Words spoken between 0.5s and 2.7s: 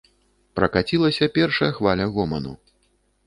Пракацілася першая хваля гоману.